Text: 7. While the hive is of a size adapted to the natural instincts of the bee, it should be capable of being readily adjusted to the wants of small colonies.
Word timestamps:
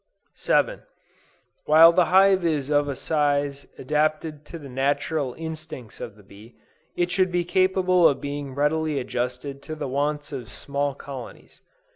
7. 0.33 0.81
While 1.65 1.91
the 1.93 2.05
hive 2.05 2.43
is 2.43 2.71
of 2.71 2.87
a 2.87 2.95
size 2.95 3.67
adapted 3.77 4.45
to 4.47 4.57
the 4.57 4.67
natural 4.67 5.35
instincts 5.35 6.01
of 6.01 6.15
the 6.15 6.23
bee, 6.23 6.55
it 6.95 7.11
should 7.11 7.31
be 7.31 7.45
capable 7.45 8.07
of 8.09 8.19
being 8.19 8.55
readily 8.55 8.97
adjusted 8.97 9.61
to 9.61 9.75
the 9.75 9.87
wants 9.87 10.31
of 10.31 10.49
small 10.49 10.95
colonies. 10.95 11.61